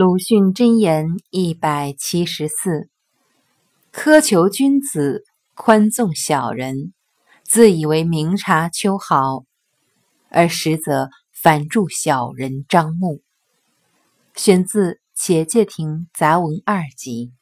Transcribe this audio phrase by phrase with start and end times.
[0.00, 2.88] 鲁迅箴言一百七十四：
[3.92, 5.24] 苛求君子，
[5.54, 6.94] 宽纵小人，
[7.44, 9.44] 自以为明察秋毫，
[10.30, 13.20] 而实则反助小人张目。
[14.34, 17.32] 选自《且介亭杂文二集》。